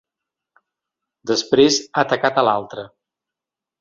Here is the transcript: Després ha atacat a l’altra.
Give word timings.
Després 1.31 1.77
ha 1.83 2.07
atacat 2.07 2.41
a 2.41 2.45
l’altra. 2.49 2.87